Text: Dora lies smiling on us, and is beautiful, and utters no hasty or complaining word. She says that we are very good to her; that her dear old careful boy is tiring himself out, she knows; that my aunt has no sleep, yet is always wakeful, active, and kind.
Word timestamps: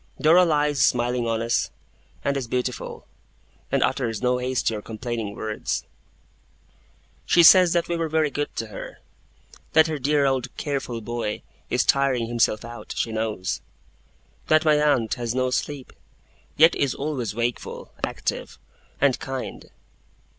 Dora 0.19 0.45
lies 0.45 0.83
smiling 0.83 1.27
on 1.27 1.43
us, 1.43 1.69
and 2.25 2.35
is 2.35 2.47
beautiful, 2.47 3.05
and 3.71 3.83
utters 3.83 4.19
no 4.19 4.39
hasty 4.39 4.73
or 4.75 4.81
complaining 4.81 5.35
word. 5.35 5.67
She 7.27 7.43
says 7.43 7.73
that 7.73 7.87
we 7.87 7.93
are 7.97 8.09
very 8.09 8.31
good 8.31 8.49
to 8.55 8.67
her; 8.69 8.97
that 9.73 9.85
her 9.85 9.99
dear 9.99 10.25
old 10.25 10.57
careful 10.57 11.01
boy 11.01 11.43
is 11.69 11.85
tiring 11.85 12.25
himself 12.25 12.65
out, 12.65 12.95
she 12.97 13.11
knows; 13.11 13.61
that 14.47 14.65
my 14.65 14.81
aunt 14.81 15.13
has 15.19 15.35
no 15.35 15.51
sleep, 15.51 15.93
yet 16.57 16.73
is 16.73 16.95
always 16.95 17.35
wakeful, 17.35 17.91
active, 18.03 18.57
and 18.99 19.19
kind. 19.19 19.69